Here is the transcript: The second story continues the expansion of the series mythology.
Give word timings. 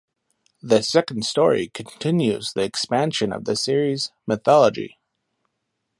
The 0.63 0.81
second 0.81 1.25
story 1.27 1.67
continues 1.69 2.53
the 2.53 2.63
expansion 2.63 3.31
of 3.31 3.45
the 3.45 3.55
series 3.55 4.11
mythology. 4.25 4.97